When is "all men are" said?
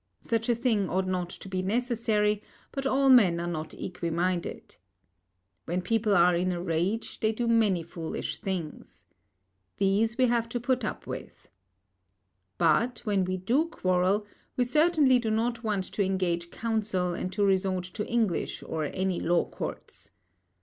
2.87-3.45